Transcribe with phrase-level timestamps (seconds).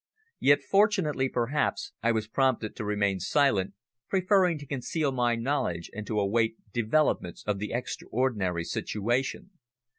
[0.39, 3.75] Yet, fortunately perhaps, I was prompted to remain silent,
[4.09, 9.51] preferring to conceal my knowledge and to await developments of the extraordinary situation.